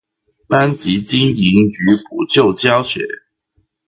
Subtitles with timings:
[0.47, 3.01] 班級經營與補救教學